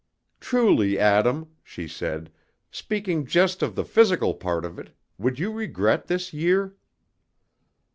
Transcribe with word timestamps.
"Truly, 0.39 0.97
Adam," 0.97 1.51
she 1.63 1.87
said, 1.87 2.31
"speaking 2.71 3.23
just 3.23 3.61
of 3.61 3.75
the 3.75 3.85
physical 3.85 4.33
part 4.33 4.65
of 4.65 4.79
it, 4.79 4.95
would 5.19 5.37
you 5.37 5.51
regret 5.51 6.07
this 6.07 6.33
year?" 6.33 6.75